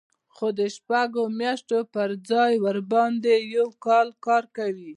خو 0.35 0.47
د 0.59 0.61
شپږو 0.75 1.23
میاشتو 1.39 1.79
پر 1.93 2.09
ځای 2.29 2.53
ورباندې 2.65 3.35
یو 3.55 3.67
کال 3.85 4.07
کار 4.25 4.43
کوي 4.57 4.89